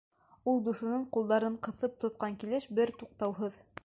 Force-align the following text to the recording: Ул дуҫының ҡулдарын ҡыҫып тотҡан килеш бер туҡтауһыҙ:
Ул 0.51 0.55
дуҫының 0.67 1.03
ҡулдарын 1.17 1.59
ҡыҫып 1.67 1.99
тотҡан 2.05 2.39
килеш 2.45 2.65
бер 2.81 2.93
туҡтауһыҙ: 3.03 3.59